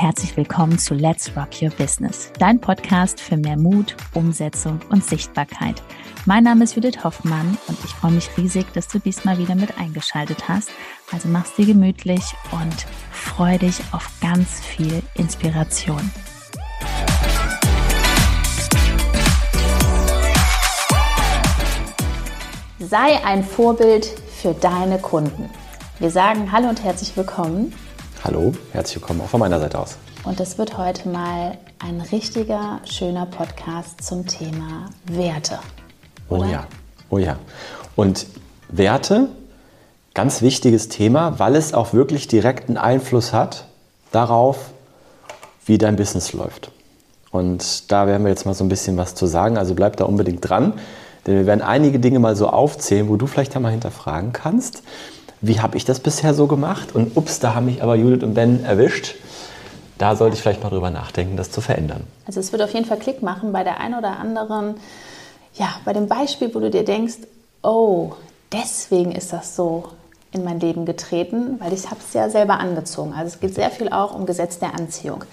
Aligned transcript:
herzlich 0.00 0.36
willkommen 0.36 0.78
zu 0.78 0.94
Let's 0.94 1.32
Rock 1.36 1.60
Your 1.60 1.70
Business, 1.70 2.30
dein 2.38 2.60
Podcast 2.60 3.20
für 3.20 3.36
mehr 3.36 3.56
Mut, 3.56 3.96
Umsetzung 4.14 4.78
und 4.90 5.04
Sichtbarkeit. 5.04 5.82
Mein 6.24 6.44
Name 6.44 6.62
ist 6.62 6.76
Judith 6.76 7.02
Hoffmann 7.02 7.58
und 7.66 7.76
ich 7.84 7.90
freue 7.90 8.12
mich 8.12 8.30
riesig, 8.36 8.72
dass 8.74 8.86
du 8.86 9.00
diesmal 9.00 9.38
wieder 9.38 9.56
mit 9.56 9.76
eingeschaltet 9.76 10.48
hast. 10.48 10.70
Also 11.10 11.26
mach's 11.26 11.56
dir 11.56 11.66
gemütlich 11.66 12.22
und 12.52 12.86
freu 13.10 13.58
dich 13.58 13.80
auf 13.90 14.08
ganz 14.20 14.60
viel 14.60 15.02
Inspiration. 15.14 16.12
Sei 22.78 23.24
ein 23.24 23.42
Vorbild 23.42 24.06
für 24.06 24.54
deine 24.54 25.00
Kunden. 25.00 25.50
Wir 25.98 26.10
sagen 26.12 26.52
Hallo 26.52 26.68
und 26.68 26.84
herzlich 26.84 27.16
willkommen. 27.16 27.74
Hallo, 28.24 28.52
herzlich 28.72 28.96
willkommen 28.96 29.20
auch 29.20 29.28
von 29.28 29.38
meiner 29.38 29.60
Seite 29.60 29.78
aus. 29.78 29.96
Und 30.24 30.40
es 30.40 30.58
wird 30.58 30.76
heute 30.76 31.08
mal 31.08 31.56
ein 31.78 32.00
richtiger, 32.00 32.80
schöner 32.84 33.26
Podcast 33.26 34.02
zum 34.02 34.26
Thema 34.26 34.86
Werte. 35.04 35.60
Oh 36.28 36.34
oder? 36.34 36.44
Oh 36.44 36.50
ja, 36.50 36.66
oh 37.10 37.18
ja. 37.18 37.38
Und 37.94 38.26
Werte, 38.70 39.28
ganz 40.14 40.42
wichtiges 40.42 40.88
Thema, 40.88 41.38
weil 41.38 41.54
es 41.54 41.72
auch 41.72 41.92
wirklich 41.92 42.26
direkten 42.26 42.76
Einfluss 42.76 43.32
hat 43.32 43.66
darauf, 44.10 44.70
wie 45.64 45.78
dein 45.78 45.94
Business 45.94 46.32
läuft. 46.32 46.72
Und 47.30 47.92
da 47.92 48.08
werden 48.08 48.24
wir 48.24 48.30
jetzt 48.30 48.46
mal 48.46 48.54
so 48.54 48.64
ein 48.64 48.68
bisschen 48.68 48.96
was 48.96 49.14
zu 49.14 49.26
sagen. 49.26 49.56
Also 49.56 49.74
bleib 49.74 49.96
da 49.96 50.04
unbedingt 50.04 50.46
dran, 50.46 50.72
denn 51.24 51.36
wir 51.36 51.46
werden 51.46 51.62
einige 51.62 52.00
Dinge 52.00 52.18
mal 52.18 52.34
so 52.34 52.48
aufzählen, 52.48 53.08
wo 53.08 53.14
du 53.14 53.28
vielleicht 53.28 53.54
einmal 53.54 53.70
hinterfragen 53.70 54.32
kannst 54.32 54.82
wie 55.40 55.60
habe 55.60 55.76
ich 55.76 55.84
das 55.84 56.00
bisher 56.00 56.34
so 56.34 56.46
gemacht? 56.46 56.94
Und 56.94 57.16
ups, 57.16 57.40
da 57.40 57.54
haben 57.54 57.66
mich 57.66 57.82
aber 57.82 57.94
Judith 57.94 58.22
und 58.22 58.34
Ben 58.34 58.64
erwischt. 58.64 59.14
Da 59.98 60.14
sollte 60.14 60.36
ich 60.36 60.42
vielleicht 60.42 60.62
mal 60.62 60.70
drüber 60.70 60.90
nachdenken, 60.90 61.36
das 61.36 61.50
zu 61.50 61.60
verändern. 61.60 62.04
Also 62.26 62.40
es 62.40 62.52
wird 62.52 62.62
auf 62.62 62.72
jeden 62.72 62.86
Fall 62.86 62.98
Klick 62.98 63.22
machen 63.22 63.52
bei 63.52 63.64
der 63.64 63.80
einen 63.80 63.94
oder 63.94 64.18
anderen, 64.18 64.76
ja, 65.54 65.68
bei 65.84 65.92
dem 65.92 66.06
Beispiel, 66.06 66.54
wo 66.54 66.60
du 66.60 66.70
dir 66.70 66.84
denkst, 66.84 67.16
oh, 67.62 68.12
deswegen 68.52 69.12
ist 69.12 69.32
das 69.32 69.56
so 69.56 69.84
in 70.30 70.44
mein 70.44 70.60
Leben 70.60 70.84
getreten, 70.84 71.58
weil 71.58 71.72
ich 71.72 71.86
habe 71.86 72.00
es 72.06 72.14
ja 72.14 72.28
selber 72.28 72.60
angezogen. 72.60 73.12
Also 73.12 73.34
es 73.34 73.40
geht 73.40 73.54
sehr 73.54 73.70
viel 73.70 73.88
auch 73.88 74.14
um 74.14 74.26
Gesetz 74.26 74.58
der 74.58 74.74
Anziehung. 74.74 75.24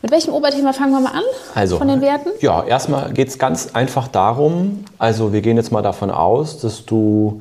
Mit 0.00 0.10
welchem 0.10 0.32
Oberthema 0.32 0.72
fangen 0.72 0.92
wir 0.92 1.00
mal 1.00 1.12
an? 1.12 1.22
Also, 1.54 1.78
von 1.78 1.88
den 1.88 2.00
Werten? 2.02 2.30
Ja, 2.40 2.62
erstmal 2.62 3.12
geht 3.12 3.28
es 3.28 3.38
ganz 3.38 3.70
einfach 3.74 4.06
darum, 4.06 4.84
also 4.98 5.32
wir 5.32 5.40
gehen 5.40 5.56
jetzt 5.56 5.72
mal 5.72 5.82
davon 5.82 6.10
aus, 6.10 6.58
dass 6.60 6.84
du 6.84 7.40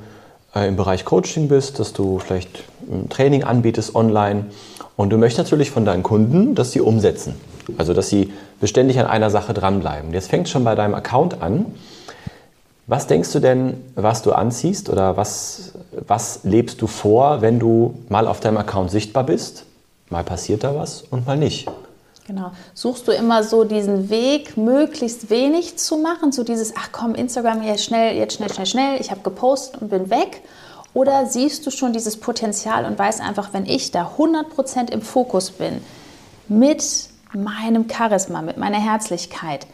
äh, 0.56 0.68
im 0.68 0.76
Bereich 0.76 1.06
Coaching 1.06 1.48
bist, 1.48 1.80
dass 1.80 1.94
du 1.94 2.20
vielleicht 2.20 2.64
ein 2.82 3.09
Training 3.09 3.44
anbietest 3.44 3.96
online 3.96 4.46
und 4.96 5.09
du 5.09 5.18
möchtest 5.18 5.50
natürlich 5.50 5.72
von 5.72 5.86
deinen 5.86 6.04
Kunden, 6.04 6.56
dass 6.56 6.72
sie 6.72 6.82
umsetzen. 6.82 7.36
Also, 7.78 7.94
dass 7.94 8.09
sie 8.09 8.32
beständig 8.59 9.00
an 9.00 9.08
einer 9.08 9.30
Sache 9.30 9.54
dranbleiben. 9.54 10.14
Jetzt 10.14 10.30
fängt 10.30 10.50
schon 10.50 10.64
bei 10.64 10.76
deinem 10.76 10.96
Account 10.96 11.42
an. 11.42 11.66
Was 12.88 13.08
denkst 13.08 13.31
du 13.31 13.40
denn, 13.40 13.76
was 13.96 14.22
du 14.22 14.34
anziehst 14.34 14.90
oder 14.90 15.16
was, 15.16 15.72
was 16.06 16.42
lebst 16.44 16.81
du 16.81 16.88
vor, 16.88 17.42
wenn 17.42 17.58
du 17.59 17.96
mal 18.09 18.28
auf 18.28 18.42
deinem 18.42 18.58
Account 18.58 18.92
sichtbar 18.92 19.24
bist? 19.24 19.66
Mal 20.09 20.24
passiert 20.24 20.66
da 20.66 20.76
was 20.76 21.04
und 21.09 21.26
mal 21.26 21.38
nicht. 21.38 21.70
Genau. 22.26 22.52
Suchst 22.74 23.08
du 23.08 23.12
immer 23.12 23.44
so 23.44 23.66
diesen 23.66 24.10
Weg, 24.10 24.56
möglichst 24.56 25.30
wenig 25.30 25.78
zu 25.78 25.98
machen, 25.98 26.32
so 26.32 26.44
dieses, 26.44 26.74
ach 26.78 26.90
komm, 26.94 27.16
Instagram 27.16 27.64
jetzt 27.64 27.84
schnell, 27.84 28.16
jetzt 28.16 28.36
schnell, 28.36 28.52
schnell, 28.52 28.66
schnell, 28.66 29.02
ich 29.02 29.12
habe 29.12 29.22
gepostet 29.22 29.82
und 29.82 29.90
bin 29.90 30.10
weg? 30.10 30.42
Oder 30.94 31.26
siehst 31.26 31.66
du 31.66 31.72
schon 31.72 31.92
dieses 31.92 32.18
Potenzial 32.18 32.86
und 32.86 32.98
weißt 32.98 33.20
einfach, 33.20 33.50
wenn 33.52 33.66
ich 33.66 33.92
da 33.92 34.12
100% 34.18 34.92
im 34.92 35.02
Fokus 35.02 35.52
bin, 35.52 35.81
mit 36.47 37.09
meinem 37.34 37.90
Charisma, 37.90 38.42
mit 38.42 38.58
meiner 38.58 38.80
Herzlichkeit, 38.80 39.66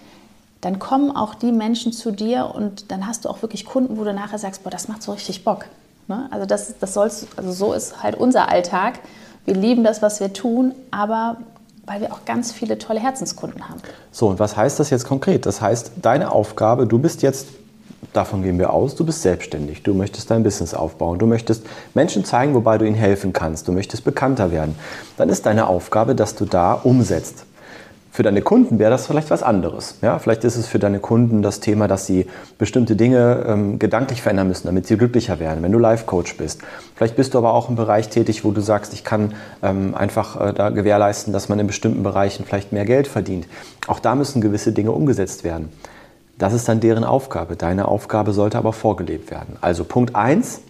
dann 0.61 0.79
kommen 0.79 1.15
auch 1.15 1.35
die 1.35 1.51
Menschen 1.51 1.93
zu 1.93 2.11
dir 2.11 2.51
und 2.53 2.91
dann 2.91 3.05
hast 3.05 3.25
du 3.25 3.29
auch 3.29 3.41
wirklich 3.41 3.65
Kunden, 3.65 3.97
wo 3.97 4.03
du 4.03 4.13
nachher 4.13 4.39
sagst, 4.39 4.63
boah, 4.63 4.69
das 4.69 4.87
macht 4.87 5.03
so 5.03 5.11
richtig 5.11 5.43
Bock. 5.43 5.65
Ne? 6.07 6.27
Also 6.31 6.45
das, 6.45 6.73
das 6.79 6.93
sollst, 6.93 7.27
also 7.37 7.51
so 7.51 7.73
ist 7.73 8.01
halt 8.01 8.15
unser 8.15 8.49
Alltag. 8.49 8.99
Wir 9.45 9.55
lieben 9.55 9.83
das, 9.83 10.01
was 10.01 10.19
wir 10.19 10.33
tun, 10.33 10.73
aber 10.91 11.37
weil 11.89 12.01
wir 12.01 12.13
auch 12.13 12.23
ganz 12.23 12.51
viele 12.51 12.77
tolle 12.77 12.99
Herzenskunden 12.99 13.67
haben. 13.67 13.81
So, 14.11 14.27
und 14.27 14.39
was 14.39 14.55
heißt 14.55 14.79
das 14.79 14.91
jetzt 14.91 15.05
konkret? 15.05 15.47
Das 15.47 15.59
heißt, 15.59 15.93
deine 16.01 16.31
Aufgabe, 16.31 16.85
du 16.85 16.99
bist 16.99 17.23
jetzt, 17.23 17.47
davon 18.13 18.43
gehen 18.43 18.59
wir 18.59 18.71
aus, 18.71 18.95
du 18.95 19.03
bist 19.03 19.23
selbstständig, 19.23 19.81
du 19.81 19.95
möchtest 19.95 20.29
dein 20.29 20.43
Business 20.43 20.75
aufbauen, 20.75 21.17
du 21.17 21.25
möchtest 21.25 21.65
Menschen 21.95 22.23
zeigen, 22.25 22.53
wobei 22.53 22.77
du 22.77 22.85
ihnen 22.85 22.95
helfen 22.95 23.33
kannst, 23.33 23.67
du 23.67 23.71
möchtest 23.71 24.03
bekannter 24.03 24.51
werden. 24.51 24.75
Dann 25.17 25.29
ist 25.29 25.47
deine 25.47 25.65
Aufgabe, 25.65 26.13
dass 26.13 26.35
du 26.35 26.45
da 26.45 26.73
umsetzt. 26.73 27.45
Für 28.11 28.23
deine 28.23 28.41
Kunden 28.41 28.79
wäre 28.79 28.89
das 28.89 29.05
vielleicht 29.05 29.29
was 29.29 29.43
anderes. 29.43 29.95
Ja, 30.01 30.17
vielleicht 30.17 30.43
ist 30.43 30.55
es 30.55 30.67
für 30.67 30.79
deine 30.79 30.99
Kunden 30.99 31.43
das 31.43 31.59
Thema, 31.59 31.87
dass 31.87 32.07
sie 32.07 32.25
bestimmte 32.57 32.95
Dinge 32.95 33.45
ähm, 33.47 33.77
gedanklich 33.77 34.21
verändern 34.23 34.47
müssen, 34.47 34.65
damit 34.65 34.87
sie 34.87 34.97
glücklicher 34.97 35.39
werden, 35.39 35.61
wenn 35.61 35.71
du 35.71 35.77
Life-Coach 35.77 36.35
bist. 36.37 36.61
Vielleicht 36.95 37.15
bist 37.15 37.33
du 37.33 37.37
aber 37.37 37.53
auch 37.53 37.69
im 37.69 37.75
Bereich 37.75 38.09
tätig, 38.09 38.43
wo 38.43 38.51
du 38.51 38.61
sagst, 38.61 38.93
ich 38.93 39.03
kann 39.03 39.35
ähm, 39.61 39.93
einfach 39.93 40.41
äh, 40.41 40.53
da 40.53 40.69
gewährleisten, 40.69 41.33
dass 41.33 41.49
man 41.49 41.59
in 41.59 41.67
bestimmten 41.67 42.01
Bereichen 42.01 42.45
vielleicht 42.45 42.71
mehr 42.71 42.85
Geld 42.85 43.07
verdient. 43.07 43.47
Auch 43.87 43.99
da 43.99 44.15
müssen 44.15 44.41
gewisse 44.41 44.71
Dinge 44.71 44.91
umgesetzt 44.91 45.43
werden. 45.43 45.69
Das 46.39 46.53
ist 46.53 46.67
dann 46.67 46.79
deren 46.79 47.03
Aufgabe. 47.03 47.57
Deine 47.57 47.87
Aufgabe 47.87 48.33
sollte 48.33 48.57
aber 48.57 48.73
vorgelebt 48.73 49.29
werden. 49.29 49.57
Also 49.61 49.83
Punkt 49.83 50.15
1, 50.15 50.61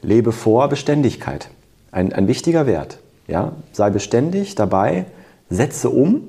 lebe 0.00 0.32
vor 0.32 0.68
Beständigkeit. 0.68 1.48
Ein, 1.92 2.12
ein 2.12 2.26
wichtiger 2.26 2.66
Wert. 2.66 2.98
Ja? 3.28 3.52
Sei 3.72 3.90
beständig 3.90 4.56
dabei, 4.56 5.04
setze 5.48 5.88
um 5.90 6.22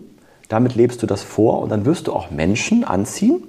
damit 0.53 0.75
lebst 0.75 1.02
du 1.02 1.08
das 1.08 1.24
vor 1.24 1.62
und 1.62 1.69
dann 1.69 1.84
wirst 1.86 2.06
du 2.06 2.14
auch 2.14 2.30
Menschen 2.30 2.84
anziehen, 2.84 3.41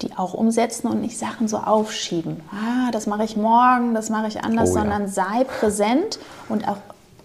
die 0.00 0.16
auch 0.16 0.32
umsetzen 0.32 0.88
und 0.88 1.02
nicht 1.02 1.18
Sachen 1.18 1.48
so 1.48 1.58
aufschieben. 1.58 2.40
Ah, 2.50 2.90
das 2.92 3.06
mache 3.06 3.24
ich 3.24 3.36
morgen, 3.36 3.92
das 3.92 4.08
mache 4.08 4.28
ich 4.28 4.42
anders, 4.42 4.70
oh, 4.70 4.74
ja. 4.74 4.80
sondern 4.80 5.06
sei 5.06 5.44
präsent 5.44 6.18
und 6.48 6.66
auch 6.66 6.78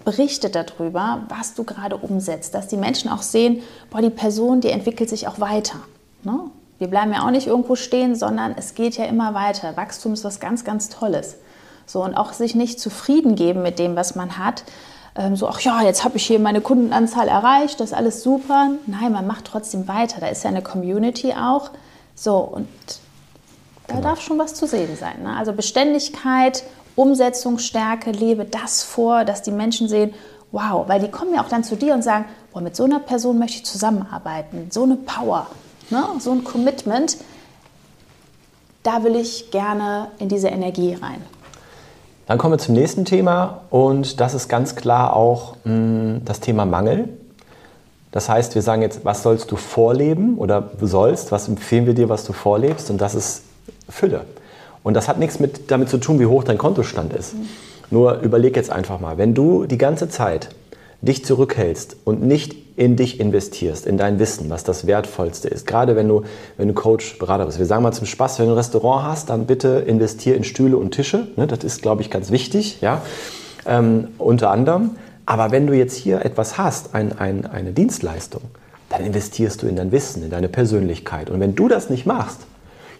berichte 0.04 0.50
darüber, 0.50 1.22
was 1.30 1.54
du 1.54 1.64
gerade 1.64 1.96
umsetzt, 1.96 2.54
dass 2.54 2.68
die 2.68 2.76
Menschen 2.76 3.10
auch 3.10 3.22
sehen, 3.22 3.62
boah, 3.90 4.02
die 4.02 4.10
Person, 4.10 4.60
die 4.60 4.70
entwickelt 4.70 5.10
sich 5.10 5.30
auch 5.30 5.40
weiter. 5.40 5.80
Ne? 6.24 6.38
Wir 6.78 6.90
bleiben 6.90 7.14
ja 7.14 7.26
auch 7.26 7.32
nicht 7.32 7.48
irgendwo 7.48 7.76
stehen, 7.76 8.16
sondern 8.16 8.54
es 8.58 8.76
geht 8.76 8.98
ja 8.98 9.06
immer 9.06 9.34
weiter. 9.34 9.78
Wachstum 9.78 10.12
ist 10.12 10.26
was 10.26 10.42
ganz, 10.42 10.66
ganz 10.66 10.90
Tolles. 10.90 11.38
So 11.86 12.04
und 12.04 12.16
auch 12.16 12.34
sich 12.34 12.54
nicht 12.54 12.82
zufrieden 12.82 13.36
geben 13.36 13.62
mit 13.62 13.80
dem, 13.80 13.96
was 13.96 14.16
man 14.16 14.38
hat, 14.38 14.66
ähm, 15.16 15.36
so, 15.36 15.48
ach 15.48 15.60
ja, 15.62 15.82
jetzt 15.82 16.04
habe 16.04 16.18
ich 16.18 16.26
hier 16.26 16.40
meine 16.40 16.62
Kundenanzahl 16.62 17.28
erreicht, 17.28 17.80
das 17.80 17.92
ist 17.92 17.96
alles 17.96 18.24
super. 18.24 18.72
Nein, 18.86 19.12
man 19.12 19.28
macht 19.28 19.46
trotzdem 19.46 19.88
weiter. 19.88 20.20
Da 20.20 20.28
ist 20.28 20.44
ja 20.44 20.50
eine 20.50 20.62
Community 20.62 21.34
auch. 21.34 21.72
So, 22.16 22.38
und 22.38 22.68
da 23.88 23.96
genau. 23.96 24.10
darf 24.10 24.22
schon 24.22 24.38
was 24.38 24.54
zu 24.54 24.68
sehen 24.68 24.96
sein. 24.96 25.24
Ne? 25.24 25.36
Also 25.36 25.54
Beständigkeit, 25.54 26.64
Umsetzungsstärke, 26.96 28.12
lebe 28.12 28.46
das 28.46 28.84
vor, 28.84 29.26
dass 29.26 29.42
die 29.42 29.52
Menschen 29.52 29.88
sehen, 29.88 30.14
wow, 30.52 30.88
weil 30.88 31.00
die 31.00 31.10
kommen 31.10 31.34
ja 31.34 31.44
auch 31.44 31.50
dann 31.50 31.64
zu 31.64 31.76
dir 31.76 31.94
und 31.94 32.04
sagen, 32.04 32.26
boah, 32.54 32.62
mit 32.62 32.76
so 32.76 32.84
einer 32.84 33.00
Person 33.00 33.40
möchte 33.40 33.58
ich 33.58 33.66
zusammenarbeiten, 33.66 34.68
so 34.72 34.84
eine 34.84 34.96
Power, 34.96 35.48
ne? 35.90 36.04
so 36.20 36.32
ein 36.32 36.44
Commitment, 36.44 37.18
da 38.84 39.04
will 39.04 39.16
ich 39.16 39.52
gerne 39.52 40.10
in 40.20 40.30
diese 40.30 40.48
Energie 40.48 40.94
rein. 40.94 41.22
Dann 42.30 42.38
kommen 42.38 42.54
wir 42.54 42.60
zum 42.60 42.76
nächsten 42.76 43.06
Thema 43.06 43.62
und 43.72 44.20
das 44.20 44.36
ist 44.36 44.50
ganz 44.50 44.76
klar 44.76 45.16
auch 45.16 45.56
mh, 45.64 45.74
mm, 45.74 46.22
das 46.26 46.40
Thema 46.40 46.64
Mangel. 46.64 47.10
Das 48.12 48.30
heißt, 48.30 48.54
wir 48.54 48.62
sagen 48.62 48.84
jetzt, 48.84 49.04
was 49.04 49.24
sollst 49.24 49.50
du 49.52 49.56
vorleben 49.56 50.38
oder 50.38 50.70
sollst, 50.80 51.32
was 51.32 51.48
empfehlen 51.48 51.88
wir 51.88 51.96
dir, 51.96 52.08
was 52.08 52.26
du 52.26 52.34
vorlebst 52.34 52.92
und 52.92 53.02
das 53.02 53.16
ist 53.16 53.42
Fülle. 53.90 54.26
Und 54.84 54.94
das 54.94 55.08
hat 55.08 55.18
nichts 55.18 55.40
mit, 55.40 55.72
damit 55.72 55.90
zu 55.90 55.98
tun, 55.98 56.20
wie 56.20 56.28
hoch 56.28 56.44
dein 56.44 56.60
Kontostand 56.60 57.14
ist. 57.14 57.34
Mhm. 57.34 57.50
Nur 57.90 58.20
überleg 58.20 58.56
jetzt 58.56 58.70
einfach 58.70 59.00
mal, 59.00 59.18
wenn 59.18 59.34
du 59.34 59.66
die 59.66 59.80
ganze 59.80 60.08
Zeit 60.08 60.50
dich 61.02 61.24
zurückhältst 61.24 61.98
und 62.04 62.22
nicht 62.22 62.56
in 62.76 62.96
dich 62.96 63.20
investierst, 63.20 63.86
in 63.86 63.98
dein 63.98 64.20
Wissen, 64.20 64.50
was 64.50 64.64
das 64.64 64.88
Wertvollste 64.88 65.50
ist. 65.50 65.68
Gerade 65.68 65.96
wenn 65.96 66.08
du, 66.08 66.24
wenn 66.58 66.68
du 66.68 66.74
Coach, 66.74 67.20
Berater 67.20 67.46
bist. 67.46 67.60
Wir 67.60 67.66
sagen 67.66 67.84
mal 67.84 67.92
zum 67.92 68.08
Spaß, 68.08 68.40
wenn 68.40 68.46
du 68.46 68.54
ein 68.54 68.58
Restaurant 68.58 69.06
hast, 69.06 69.30
dann 69.30 69.46
bitte 69.46 69.84
investier 69.86 70.36
in 70.36 70.44
Stühle 70.44 70.78
und 70.78 70.92
Tische. 70.92 71.28
Ne, 71.36 71.48
das 71.48 71.64
ist, 71.64 71.82
glaube 71.82 72.02
ich, 72.02 72.10
ganz 72.10 72.32
wichtig, 72.32 72.80
ja, 72.82 73.02
ähm, 73.66 74.10
unter 74.18 74.52
anderem. 74.52 74.92
Aber 75.26 75.52
wenn 75.52 75.68
du 75.68 75.74
jetzt 75.74 75.96
hier 75.96 76.26
etwas 76.26 76.58
hast, 76.58 76.96
ein, 76.96 77.18
ein, 77.20 77.46
eine 77.46 77.72
Dienstleistung, 77.72 78.42
dann 78.90 79.06
investierst 79.06 79.62
du 79.62 79.68
in 79.68 79.76
dein 79.76 79.92
Wissen, 79.92 80.24
in 80.24 80.30
deine 80.30 80.50
Persönlichkeit. 80.50 81.30
Und 81.30 81.40
wenn 81.40 81.56
du 81.56 81.68
das 81.68 81.90
nicht 81.90 82.06
machst, 82.06 82.48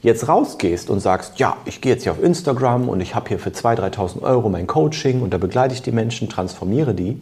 jetzt 0.02 0.28
rausgehst 0.28 0.90
und 0.90 1.00
sagst, 1.00 1.40
ja, 1.40 1.58
ich 1.66 1.82
gehe 1.82 1.94
jetzt 1.94 2.04
hier 2.04 2.12
auf 2.12 2.24
Instagram 2.24 2.88
und 2.88 3.02
ich 3.02 3.16
habe 3.16 3.30
hier 3.30 3.40
für 3.40 3.50
2.000, 3.50 3.96
3.000 3.96 4.22
Euro 4.22 4.50
mein 4.50 4.68
Coaching 4.68 5.22
und 5.22 5.34
da 5.34 5.38
begleite 5.38 5.74
ich 5.74 5.82
die 5.82 5.92
Menschen, 5.92 6.30
transformiere 6.30 6.94
die, 6.94 7.20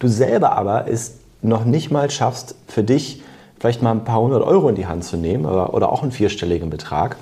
du 0.00 0.08
selber 0.08 0.52
aber 0.52 0.88
es 0.88 1.14
noch 1.42 1.64
nicht 1.64 1.90
mal 1.90 2.10
schaffst, 2.10 2.56
für 2.66 2.82
dich 2.82 3.22
vielleicht 3.58 3.82
mal 3.82 3.92
ein 3.92 4.04
paar 4.04 4.20
hundert 4.20 4.42
Euro 4.42 4.68
in 4.68 4.74
die 4.74 4.86
Hand 4.86 5.04
zu 5.04 5.16
nehmen 5.16 5.46
oder, 5.46 5.72
oder 5.74 5.92
auch 5.92 6.02
einen 6.02 6.12
vierstelligen 6.12 6.70
Betrag, 6.70 7.16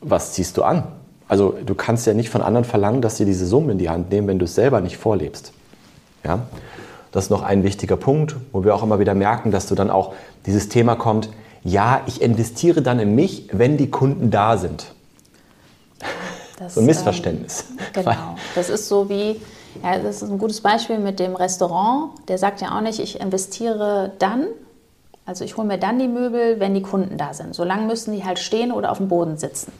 was 0.00 0.32
ziehst 0.32 0.56
du 0.56 0.64
an? 0.64 0.84
Also 1.28 1.54
du 1.64 1.74
kannst 1.74 2.06
ja 2.06 2.14
nicht 2.14 2.30
von 2.30 2.42
anderen 2.42 2.64
verlangen, 2.64 3.00
dass 3.00 3.16
sie 3.16 3.24
diese 3.24 3.46
Summen 3.46 3.70
in 3.70 3.78
die 3.78 3.88
Hand 3.88 4.10
nehmen, 4.10 4.28
wenn 4.28 4.38
du 4.38 4.44
es 4.44 4.54
selber 4.54 4.80
nicht 4.80 4.98
vorlebst. 4.98 5.52
Ja? 6.24 6.40
Das 7.12 7.24
ist 7.24 7.30
noch 7.30 7.42
ein 7.42 7.62
wichtiger 7.62 7.96
Punkt, 7.96 8.36
wo 8.52 8.64
wir 8.64 8.74
auch 8.74 8.82
immer 8.82 8.98
wieder 8.98 9.14
merken, 9.14 9.50
dass 9.50 9.66
du 9.66 9.74
dann 9.74 9.90
auch 9.90 10.14
dieses 10.46 10.68
Thema 10.68 10.96
kommt, 10.96 11.28
ja, 11.62 12.02
ich 12.06 12.20
investiere 12.20 12.82
dann 12.82 12.98
in 12.98 13.14
mich, 13.14 13.48
wenn 13.52 13.78
die 13.78 13.90
Kunden 13.90 14.30
da 14.30 14.58
sind. 14.58 14.92
Das, 16.58 16.74
so 16.74 16.80
ein 16.80 16.86
Missverständnis. 16.86 17.64
Ähm, 17.70 18.04
genau. 18.04 18.36
Das 18.54 18.68
ist 18.68 18.88
so 18.88 19.08
wie, 19.08 19.40
ja, 19.82 19.98
das 19.98 20.22
ist 20.22 20.30
ein 20.30 20.38
gutes 20.38 20.60
Beispiel 20.60 20.98
mit 20.98 21.18
dem 21.18 21.34
Restaurant. 21.34 22.12
Der 22.28 22.38
sagt 22.38 22.60
ja 22.60 22.76
auch 22.76 22.80
nicht, 22.80 23.00
ich 23.00 23.20
investiere 23.20 24.12
dann, 24.18 24.46
also 25.26 25.44
ich 25.44 25.56
hole 25.56 25.66
mir 25.66 25.78
dann 25.78 25.98
die 25.98 26.08
Möbel, 26.08 26.60
wenn 26.60 26.74
die 26.74 26.82
Kunden 26.82 27.16
da 27.16 27.34
sind. 27.34 27.54
Solange 27.54 27.86
müssen 27.86 28.14
die 28.14 28.24
halt 28.24 28.38
stehen 28.38 28.72
oder 28.72 28.90
auf 28.90 28.98
dem 28.98 29.08
Boden 29.08 29.38
sitzen. 29.38 29.72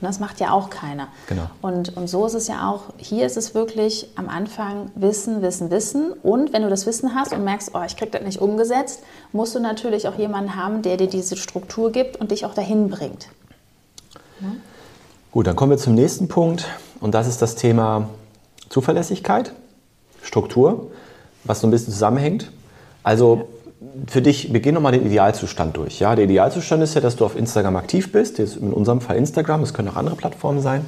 Und 0.00 0.06
das 0.06 0.18
macht 0.18 0.40
ja 0.40 0.52
auch 0.52 0.70
keiner. 0.70 1.08
Genau. 1.28 1.42
Und, 1.60 1.94
und 1.96 2.08
so 2.08 2.24
ist 2.24 2.32
es 2.32 2.48
ja 2.48 2.70
auch, 2.70 2.84
hier 2.96 3.26
ist 3.26 3.36
es 3.36 3.54
wirklich 3.54 4.08
am 4.16 4.30
Anfang 4.30 4.90
Wissen, 4.94 5.42
Wissen, 5.42 5.70
Wissen. 5.70 6.12
Und 6.22 6.54
wenn 6.54 6.62
du 6.62 6.70
das 6.70 6.86
Wissen 6.86 7.14
hast 7.14 7.34
und 7.34 7.44
merkst, 7.44 7.72
oh, 7.74 7.82
ich 7.86 7.96
kriege 7.96 8.10
das 8.10 8.22
nicht 8.22 8.40
umgesetzt, 8.40 9.02
musst 9.32 9.54
du 9.54 9.60
natürlich 9.60 10.08
auch 10.08 10.16
jemanden 10.16 10.56
haben, 10.56 10.80
der 10.80 10.96
dir 10.96 11.08
diese 11.08 11.36
Struktur 11.36 11.92
gibt 11.92 12.16
und 12.16 12.30
dich 12.30 12.46
auch 12.46 12.54
dahin 12.54 12.88
bringt. 12.88 13.28
Ja? 14.40 14.48
Gut, 15.32 15.46
dann 15.46 15.54
kommen 15.54 15.72
wir 15.72 15.78
zum 15.78 15.94
nächsten 15.94 16.28
Punkt. 16.28 16.66
Und 17.00 17.14
das 17.14 17.26
ist 17.26 17.42
das 17.42 17.54
Thema 17.54 18.08
Zuverlässigkeit, 18.70 19.52
Struktur, 20.22 20.90
was 21.44 21.60
so 21.60 21.66
ein 21.66 21.70
bisschen 21.70 21.92
zusammenhängt. 21.92 22.50
Also 23.02 23.48
für 24.06 24.22
dich, 24.22 24.52
wir 24.52 24.60
gehen 24.60 24.74
nochmal 24.74 24.92
den 24.92 25.06
Idealzustand 25.06 25.76
durch. 25.76 26.00
Ja, 26.00 26.14
der 26.14 26.24
Idealzustand 26.24 26.82
ist 26.82 26.94
ja, 26.94 27.00
dass 27.00 27.16
du 27.16 27.24
auf 27.24 27.36
Instagram 27.36 27.76
aktiv 27.76 28.12
bist. 28.12 28.38
Jetzt 28.38 28.56
in 28.56 28.72
unserem 28.72 29.00
Fall 29.00 29.16
Instagram, 29.16 29.62
es 29.62 29.74
können 29.74 29.88
auch 29.88 29.96
andere 29.96 30.16
Plattformen 30.16 30.60
sein. 30.60 30.84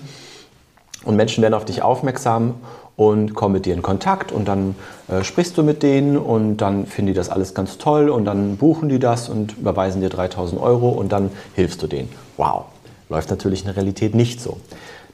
Und 1.04 1.16
Menschen 1.16 1.42
werden 1.42 1.54
auf 1.54 1.64
dich 1.64 1.82
aufmerksam 1.82 2.54
und 2.96 3.34
kommen 3.34 3.54
mit 3.54 3.66
dir 3.66 3.74
in 3.74 3.82
Kontakt 3.82 4.30
und 4.30 4.46
dann 4.46 4.76
äh, 5.08 5.24
sprichst 5.24 5.56
du 5.56 5.62
mit 5.62 5.82
denen 5.82 6.16
und 6.16 6.58
dann 6.58 6.86
finden 6.86 7.08
die 7.08 7.14
das 7.14 7.30
alles 7.30 7.54
ganz 7.54 7.78
toll 7.78 8.08
und 8.10 8.24
dann 8.24 8.56
buchen 8.58 8.88
die 8.88 8.98
das 8.98 9.28
und 9.28 9.58
überweisen 9.58 10.00
dir 10.00 10.10
3000 10.10 10.60
Euro 10.60 10.90
und 10.90 11.10
dann 11.10 11.30
hilfst 11.54 11.82
du 11.82 11.86
denen. 11.86 12.10
Wow, 12.36 12.66
läuft 13.08 13.30
natürlich 13.30 13.60
in 13.60 13.66
der 13.66 13.76
Realität 13.76 14.14
nicht 14.14 14.40
so. 14.40 14.58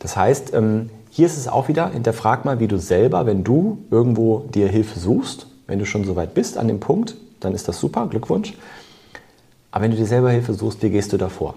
Das 0.00 0.16
heißt, 0.16 0.52
ähm, 0.54 0.90
hier 1.18 1.26
ist 1.26 1.36
es 1.36 1.48
auch 1.48 1.66
wieder, 1.66 1.90
hinterfrag 1.90 2.44
mal, 2.44 2.60
wie 2.60 2.68
du 2.68 2.78
selber, 2.78 3.26
wenn 3.26 3.42
du 3.42 3.78
irgendwo 3.90 4.44
dir 4.54 4.68
Hilfe 4.68 5.00
suchst, 5.00 5.48
wenn 5.66 5.80
du 5.80 5.84
schon 5.84 6.04
so 6.04 6.14
weit 6.14 6.32
bist 6.32 6.56
an 6.56 6.68
dem 6.68 6.78
Punkt, 6.78 7.16
dann 7.40 7.54
ist 7.54 7.66
das 7.66 7.80
super, 7.80 8.06
Glückwunsch. 8.06 8.54
Aber 9.72 9.82
wenn 9.82 9.90
du 9.90 9.96
dir 9.96 10.06
selber 10.06 10.30
Hilfe 10.30 10.54
suchst, 10.54 10.80
wie 10.80 10.90
gehst 10.90 11.12
du 11.12 11.16
davor? 11.16 11.56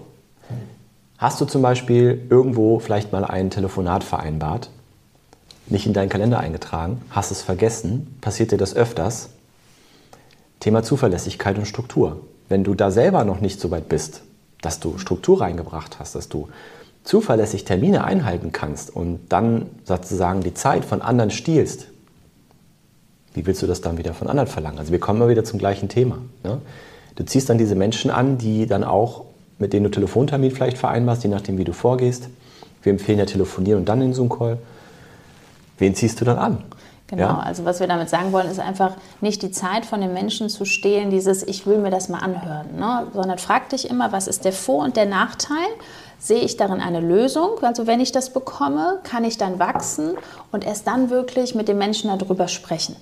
Hast 1.16 1.40
du 1.40 1.44
zum 1.44 1.62
Beispiel 1.62 2.26
irgendwo 2.28 2.80
vielleicht 2.80 3.12
mal 3.12 3.24
ein 3.24 3.50
Telefonat 3.50 4.02
vereinbart, 4.02 4.68
nicht 5.68 5.86
in 5.86 5.92
deinen 5.92 6.08
Kalender 6.08 6.40
eingetragen, 6.40 7.00
hast 7.10 7.30
es 7.30 7.42
vergessen, 7.42 8.16
passiert 8.20 8.50
dir 8.50 8.58
das 8.58 8.74
öfters? 8.74 9.28
Thema 10.58 10.82
Zuverlässigkeit 10.82 11.56
und 11.56 11.66
Struktur. 11.66 12.16
Wenn 12.48 12.64
du 12.64 12.74
da 12.74 12.90
selber 12.90 13.22
noch 13.22 13.40
nicht 13.40 13.60
so 13.60 13.70
weit 13.70 13.88
bist, 13.88 14.22
dass 14.60 14.80
du 14.80 14.98
Struktur 14.98 15.40
reingebracht 15.40 16.00
hast, 16.00 16.16
dass 16.16 16.28
du 16.28 16.48
zuverlässig 17.04 17.64
Termine 17.64 18.04
einhalten 18.04 18.52
kannst 18.52 18.94
und 18.94 19.20
dann 19.28 19.66
sozusagen 19.84 20.40
die 20.42 20.54
Zeit 20.54 20.84
von 20.84 21.02
anderen 21.02 21.30
stiehlst, 21.30 21.88
wie 23.34 23.46
willst 23.46 23.62
du 23.62 23.66
das 23.66 23.80
dann 23.80 23.98
wieder 23.98 24.14
von 24.14 24.28
anderen 24.28 24.48
verlangen? 24.48 24.78
Also 24.78 24.92
wir 24.92 25.00
kommen 25.00 25.20
immer 25.20 25.30
wieder 25.30 25.44
zum 25.44 25.58
gleichen 25.58 25.88
Thema. 25.88 26.18
Ne? 26.44 26.60
Du 27.16 27.24
ziehst 27.24 27.48
dann 27.48 27.58
diese 27.58 27.74
Menschen 27.74 28.10
an, 28.10 28.38
die 28.38 28.66
dann 28.66 28.84
auch, 28.84 29.24
mit 29.58 29.72
denen 29.72 29.84
du 29.84 29.90
Telefontermin 29.90 30.50
vielleicht 30.50 30.78
vereinbarst, 30.78 31.24
je 31.24 31.30
nachdem, 31.30 31.58
wie 31.58 31.64
du 31.64 31.72
vorgehst. 31.72 32.28
Wir 32.82 32.92
empfehlen 32.92 33.18
ja 33.18 33.26
telefonieren 33.26 33.80
und 33.80 33.88
dann 33.88 34.00
den 34.00 34.12
Zoom-Call. 34.12 34.58
Wen 35.78 35.94
ziehst 35.94 36.20
du 36.20 36.24
dann 36.24 36.38
an? 36.38 36.58
Genau, 37.08 37.24
ja? 37.24 37.38
also 37.40 37.64
was 37.64 37.80
wir 37.80 37.86
damit 37.86 38.08
sagen 38.08 38.32
wollen, 38.32 38.50
ist 38.50 38.58
einfach 38.58 38.94
nicht 39.20 39.42
die 39.42 39.50
Zeit 39.50 39.84
von 39.84 40.00
den 40.00 40.14
Menschen 40.14 40.48
zu 40.48 40.64
stehlen, 40.64 41.10
dieses 41.10 41.42
Ich 41.42 41.66
will 41.66 41.78
mir 41.78 41.90
das 41.90 42.08
mal 42.08 42.18
anhören, 42.18 42.76
ne? 42.78 43.06
sondern 43.12 43.38
frag 43.38 43.68
dich 43.68 43.90
immer, 43.90 44.12
was 44.12 44.26
ist 44.26 44.44
der 44.44 44.52
Vor- 44.52 44.84
und 44.84 44.96
der 44.96 45.06
Nachteil? 45.06 45.68
Sehe 46.22 46.42
ich 46.42 46.56
darin 46.56 46.80
eine 46.80 47.00
Lösung? 47.00 47.58
Also 47.62 47.88
wenn 47.88 47.98
ich 47.98 48.12
das 48.12 48.32
bekomme, 48.32 49.00
kann 49.02 49.24
ich 49.24 49.38
dann 49.38 49.58
wachsen 49.58 50.16
und 50.52 50.64
erst 50.64 50.86
dann 50.86 51.10
wirklich 51.10 51.56
mit 51.56 51.66
den 51.66 51.78
Menschen 51.78 52.16
darüber 52.16 52.46
sprechen. 52.46 52.94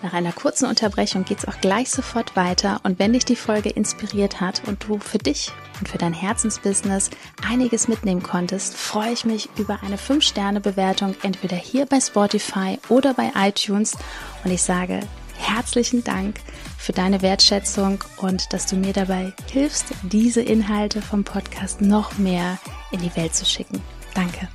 Nach 0.00 0.12
einer 0.12 0.30
kurzen 0.30 0.68
Unterbrechung 0.68 1.24
geht 1.24 1.38
es 1.38 1.48
auch 1.48 1.60
gleich 1.60 1.90
sofort 1.90 2.36
weiter. 2.36 2.78
Und 2.84 3.00
wenn 3.00 3.14
dich 3.14 3.24
die 3.24 3.34
Folge 3.34 3.70
inspiriert 3.70 4.40
hat 4.40 4.62
und 4.68 4.84
du 4.86 5.00
für 5.00 5.18
dich 5.18 5.50
und 5.80 5.88
für 5.88 5.98
dein 5.98 6.12
Herzensbusiness 6.12 7.10
einiges 7.50 7.88
mitnehmen 7.88 8.22
konntest, 8.22 8.76
freue 8.76 9.10
ich 9.10 9.24
mich 9.24 9.48
über 9.58 9.80
eine 9.82 9.96
5-Sterne-Bewertung, 9.96 11.16
entweder 11.24 11.56
hier 11.56 11.86
bei 11.86 12.00
Spotify 12.00 12.78
oder 12.88 13.12
bei 13.12 13.32
iTunes. 13.34 13.96
Und 14.44 14.52
ich 14.52 14.62
sage 14.62 15.00
herzlichen 15.42 16.04
Dank 16.04 16.36
für 16.78 16.92
deine 16.92 17.20
Wertschätzung 17.20 18.02
und 18.18 18.52
dass 18.52 18.66
du 18.66 18.76
mir 18.76 18.92
dabei 18.92 19.32
hilfst, 19.50 19.86
diese 20.02 20.40
Inhalte 20.40 21.02
vom 21.02 21.24
Podcast 21.24 21.80
noch 21.80 22.16
mehr 22.18 22.58
in 22.92 23.00
die 23.00 23.14
Welt 23.16 23.34
zu 23.34 23.44
schicken. 23.44 23.82
Danke. 24.14 24.48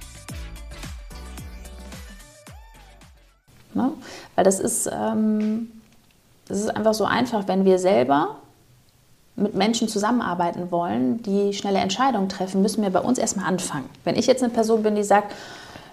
Ne? 3.73 3.91
Weil 4.35 4.43
das 4.43 4.59
ist, 4.59 4.89
ähm, 4.91 5.69
das 6.47 6.59
ist 6.59 6.69
einfach 6.69 6.93
so 6.93 7.05
einfach, 7.05 7.47
wenn 7.47 7.65
wir 7.65 7.79
selber 7.79 8.37
mit 9.35 9.53
Menschen 9.53 9.87
zusammenarbeiten 9.87 10.71
wollen, 10.71 11.21
die 11.21 11.53
schnelle 11.53 11.79
Entscheidungen 11.79 12.27
treffen, 12.27 12.61
müssen 12.61 12.81
wir 12.81 12.89
bei 12.89 12.99
uns 12.99 13.19
erstmal 13.19 13.45
anfangen. 13.45 13.87
Wenn 14.03 14.15
ich 14.15 14.25
jetzt 14.25 14.41
eine 14.41 14.51
Person 14.51 14.81
bin, 14.81 14.95
die 14.95 15.03
sagt, 15.03 15.33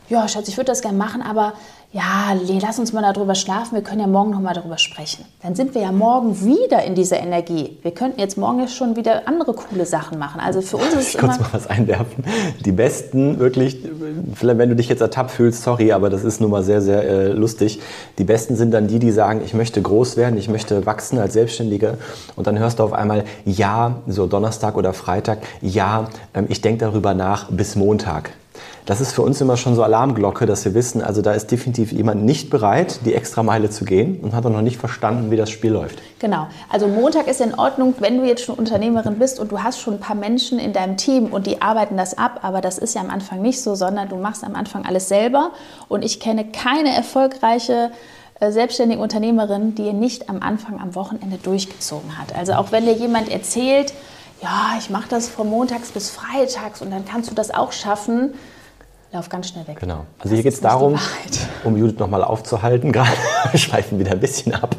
ja, 0.09 0.29
Schatz, 0.29 0.49
ich 0.49 0.56
würde 0.56 0.67
das 0.67 0.83
gerne 0.83 0.99
machen, 0.99 1.23
aber 1.23 1.55
ja, 1.95 2.37
lass 2.61 2.81
uns 2.81 2.93
mal 2.93 3.03
darüber 3.03 3.37
schlafen, 3.37 3.77
wir 3.77 3.83
können 3.83 4.01
ja 4.01 4.09
morgen 4.09 4.33
nochmal 4.33 4.53
darüber 4.53 4.79
sprechen. 4.79 5.25
Dann 5.45 5.55
sind 5.55 5.77
wir 5.77 5.83
ja 5.83 5.93
morgen 5.93 6.45
wieder 6.45 6.83
in 6.83 6.97
dieser 6.97 7.21
Energie. 7.21 7.79
Wir 7.83 7.93
könnten 7.93 8.19
jetzt 8.19 8.37
morgen 8.37 8.67
schon 8.67 8.97
wieder 8.97 9.29
andere 9.29 9.55
coole 9.55 9.87
Sachen 9.87 10.19
machen. 10.19 10.41
Also 10.41 10.61
für 10.61 10.77
uns 10.77 10.89
ist 10.89 10.95
es 10.95 11.09
ich 11.11 11.15
immer... 11.15 11.29
kurz 11.29 11.39
mal 11.39 11.49
was 11.53 11.69
einwerfen. 11.69 12.25
Die 12.65 12.73
besten, 12.73 13.39
wirklich, 13.39 13.79
vielleicht 14.35 14.59
wenn 14.59 14.71
du 14.71 14.75
dich 14.75 14.89
jetzt 14.89 15.03
ertappt 15.03 15.31
fühlst, 15.31 15.62
sorry, 15.62 15.93
aber 15.93 16.11
das 16.11 16.25
ist 16.25 16.41
nun 16.41 16.50
mal 16.50 16.65
sehr, 16.65 16.83
sehr 16.83 17.05
äh, 17.05 17.29
lustig. 17.29 17.81
Die 18.19 18.25
besten 18.25 18.57
sind 18.57 18.73
dann 18.73 18.89
die, 18.89 18.99
die 18.99 19.12
sagen, 19.12 19.41
ich 19.45 19.55
möchte 19.55 19.81
groß 19.81 20.17
werden, 20.17 20.37
ich 20.37 20.49
möchte 20.49 20.87
wachsen 20.87 21.21
als 21.21 21.35
Selbstständige. 21.35 21.97
Und 22.35 22.49
dann 22.49 22.59
hörst 22.59 22.81
du 22.81 22.83
auf 22.83 22.93
einmal, 22.93 23.23
ja, 23.45 23.99
so 24.09 24.27
Donnerstag 24.27 24.76
oder 24.76 24.95
Freitag, 24.95 25.38
ja, 25.61 26.09
ähm, 26.35 26.47
ich 26.49 26.61
denke 26.61 26.87
darüber 26.87 27.14
nach 27.14 27.52
bis 27.52 27.76
Montag 27.76 28.33
das 28.87 29.00
ist 29.00 29.12
für 29.12 29.23
uns 29.23 29.41
immer 29.41 29.57
schon 29.57 29.75
so 29.75 29.83
Alarmglocke, 29.83 30.45
dass 30.45 30.64
wir 30.64 30.75
wissen, 30.75 31.03
also 31.03 31.23
da 31.23 31.33
ist 31.33 31.50
definitiv 31.50 31.91
jemand 31.91 32.23
nicht 32.25 32.50
bereit, 32.50 33.00
die 33.07 33.14
extra 33.14 33.43
Meile 33.43 33.71
zu 33.71 33.85
gehen 33.85 34.21
und 34.21 34.35
hat 34.35 34.45
auch 34.45 34.50
noch 34.50 34.61
nicht 34.61 34.76
verstanden, 34.76 35.31
wie 35.31 35.37
das 35.37 35.50
Spiel 35.50 35.73
läuft. 35.73 36.00
Genau. 36.19 36.49
Also 36.69 36.87
Montag 36.87 37.26
ist 37.26 37.41
in 37.41 37.55
Ordnung, 37.55 37.95
wenn 38.00 38.19
du 38.19 38.25
jetzt 38.26 38.43
schon 38.45 38.57
Unternehmerin 38.57 39.19
bist 39.19 39.41
und 39.41 39.50
du 39.53 39.62
hast 39.62 39.81
schon 39.81 39.95
ein 39.95 40.00
paar 40.00 40.17
Menschen 40.17 40.59
in 40.59 40.75
deinem 40.75 40.99
Team 40.99 41.26
und 41.26 41.47
die 41.47 41.62
arbeiten 41.62 41.97
das 41.97 42.19
ab, 42.19 42.41
aber 42.43 42.61
das 42.61 42.76
ist 42.76 42.95
ja 42.95 43.00
am 43.00 43.11
Anfang 43.11 43.41
nicht 43.41 43.62
so, 43.62 43.75
sondern 43.75 44.09
du 44.09 44.17
machst 44.17 44.45
am 44.45 44.55
Anfang 44.55 44.85
alles 44.85 45.09
selber 45.09 45.53
und 45.88 46.05
ich 46.05 46.21
kenne 46.21 46.45
keine 46.45 46.95
erfolgreiche 46.95 47.91
äh, 48.41 48.50
selbstständige 48.50 49.00
Unternehmerin, 49.00 49.75
die 49.75 49.95
nicht 49.95 50.29
am 50.29 50.43
Anfang 50.43 50.79
am 50.79 50.95
Wochenende 50.95 51.38
durchgezogen 51.38 52.19
hat. 52.19 52.37
Also 52.37 52.53
auch 52.55 52.71
wenn 52.71 52.85
dir 52.85 52.95
jemand 52.95 53.31
erzählt, 53.31 53.95
ja, 54.43 54.75
ich 54.79 54.91
mache 54.91 55.09
das 55.09 55.29
von 55.29 55.49
montags 55.49 55.91
bis 55.91 56.11
freitags 56.11 56.83
und 56.83 56.91
dann 56.91 57.07
kannst 57.07 57.31
du 57.31 57.35
das 57.35 57.55
auch 57.55 57.73
schaffen, 57.73 58.35
lauf 59.14 59.28
ganz 59.28 59.49
schnell 59.49 59.66
weg. 59.66 59.78
Genau. 59.80 60.04
Also 60.18 60.23
das 60.23 60.33
hier 60.33 60.42
geht 60.42 60.52
es 60.52 60.61
darum, 60.61 60.99
um 61.64 61.76
Judith 61.76 61.99
nochmal 61.99 62.23
aufzuhalten, 62.23 62.92
gerade 62.92 63.11
wir 63.50 63.59
schweifen 63.59 63.99
wieder 63.99 64.12
ein 64.12 64.21
bisschen 64.21 64.54
ab. 64.54 64.76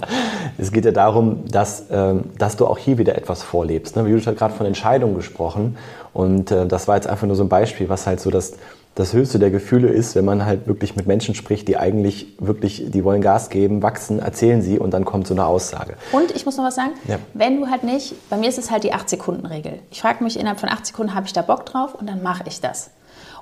Es 0.57 0.71
geht 0.71 0.85
ja 0.85 0.91
darum, 0.91 1.45
dass, 1.47 1.85
ähm, 1.89 2.25
dass 2.37 2.55
du 2.55 2.67
auch 2.67 2.77
hier 2.77 2.97
wieder 2.97 3.15
etwas 3.15 3.43
vorlebst. 3.43 3.95
Ne? 3.95 4.07
Judith 4.07 4.27
hat 4.27 4.37
gerade 4.37 4.53
von 4.53 4.65
Entscheidungen 4.65 5.15
gesprochen 5.15 5.77
und 6.13 6.51
äh, 6.51 6.67
das 6.67 6.87
war 6.87 6.95
jetzt 6.95 7.07
einfach 7.07 7.27
nur 7.27 7.35
so 7.35 7.43
ein 7.43 7.49
Beispiel, 7.49 7.89
was 7.89 8.07
halt 8.07 8.19
so 8.19 8.29
das, 8.29 8.53
das 8.95 9.11
höchste 9.13 9.39
der 9.39 9.51
Gefühle 9.51 9.89
ist, 9.89 10.15
wenn 10.15 10.23
man 10.23 10.45
halt 10.45 10.67
wirklich 10.67 10.95
mit 10.95 11.07
Menschen 11.07 11.35
spricht, 11.35 11.67
die 11.67 11.77
eigentlich 11.77 12.27
wirklich, 12.39 12.85
die 12.87 13.03
wollen 13.03 13.21
Gas 13.21 13.49
geben, 13.49 13.83
wachsen, 13.83 14.19
erzählen 14.19 14.61
sie 14.61 14.79
und 14.79 14.91
dann 14.91 15.03
kommt 15.03 15.27
so 15.27 15.33
eine 15.33 15.45
Aussage. 15.45 15.95
Und 16.13 16.31
ich 16.31 16.45
muss 16.45 16.55
noch 16.55 16.63
was 16.63 16.75
sagen, 16.75 16.91
ja. 17.07 17.19
wenn 17.33 17.59
du 17.59 17.67
halt 17.67 17.83
nicht, 17.83 18.15
bei 18.29 18.37
mir 18.37 18.47
ist 18.47 18.57
es 18.57 18.71
halt 18.71 18.83
die 18.83 18.93
8-Sekunden-Regel. 18.93 19.79
Ich 19.91 20.01
frage 20.01 20.23
mich 20.23 20.39
innerhalb 20.39 20.59
von 20.59 20.69
8 20.69 20.85
Sekunden, 20.85 21.13
habe 21.13 21.25
ich 21.25 21.33
da 21.33 21.41
Bock 21.41 21.65
drauf 21.65 21.95
und 21.95 22.07
dann 22.07 22.23
mache 22.23 22.43
ich 22.47 22.61
das. 22.61 22.91